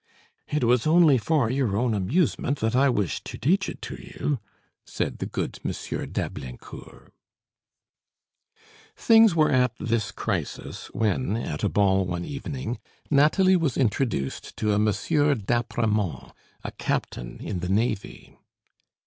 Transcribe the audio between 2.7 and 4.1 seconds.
I wished to teach it to